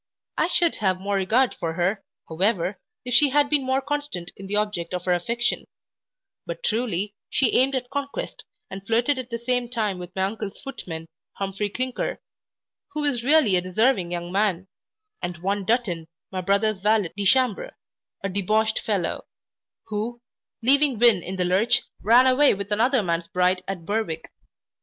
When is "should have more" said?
0.47-1.15